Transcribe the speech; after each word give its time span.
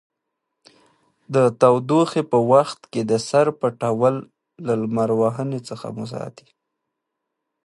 د 1.33 1.35
تودوخې 1.59 2.23
په 2.31 2.37
وخت 2.51 2.79
کې 2.91 3.01
د 3.09 3.13
سر 3.27 3.47
پټول 3.59 4.15
له 4.65 4.73
لمر 4.81 5.09
وهنې 5.21 5.59
څخه 5.69 5.87
مو 5.95 6.05
ساتي. 6.13 6.47